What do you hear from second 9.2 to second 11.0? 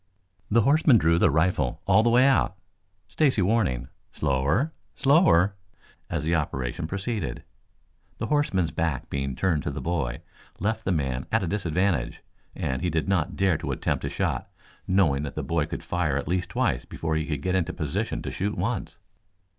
turned to the boy left the